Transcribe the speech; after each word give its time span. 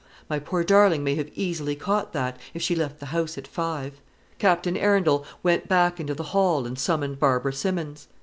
My 0.27 0.39
poor 0.39 0.63
darling 0.63 1.03
may 1.03 1.13
have 1.13 1.29
easily 1.35 1.75
caught 1.75 2.11
that, 2.11 2.37
if 2.55 2.61
she 2.63 2.73
left 2.75 2.99
the 2.99 3.05
house 3.13 3.37
at 3.37 3.45
five." 3.47 4.01
Captain 4.39 4.75
Arundel 4.75 5.23
went 5.43 5.67
back 5.67 5.99
into 5.99 6.15
the 6.15 6.23
hall, 6.33 6.65
and 6.65 6.79
summoned 6.79 7.19
Barbara 7.19 7.53
Simmons. 7.53 8.07